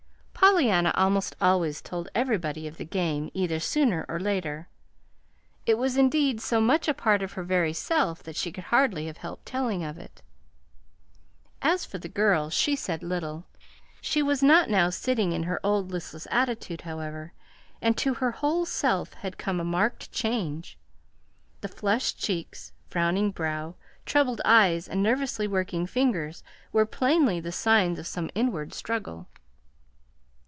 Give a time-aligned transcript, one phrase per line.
[0.33, 4.67] Pollyanna almost always told everybody of the game, either sooner or later.
[5.67, 9.05] It was, indeed, so much a part of her very self that she could hardly
[9.05, 10.23] have helped telling of it.
[11.61, 13.45] As for the girl she said little.
[14.01, 17.33] She was not now sitting in her old listless attitude, however,
[17.79, 20.77] and to her whole self had come a marked change.
[21.61, 23.75] The flushed cheeks, frowning brow,
[24.07, 26.43] troubled eyes, and nervously working fingers
[26.73, 29.27] were plainly the signs of some inward struggle.